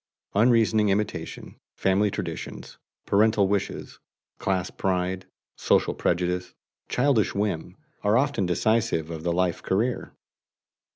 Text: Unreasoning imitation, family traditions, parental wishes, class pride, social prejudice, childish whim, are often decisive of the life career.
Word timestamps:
Unreasoning 0.33 0.89
imitation, 0.89 1.59
family 1.75 2.09
traditions, 2.09 2.79
parental 3.05 3.47
wishes, 3.47 3.99
class 4.39 4.71
pride, 4.71 5.27
social 5.57 5.93
prejudice, 5.93 6.55
childish 6.89 7.35
whim, 7.35 7.77
are 8.03 8.17
often 8.17 8.47
decisive 8.47 9.11
of 9.11 9.21
the 9.21 9.31
life 9.31 9.61
career. 9.61 10.11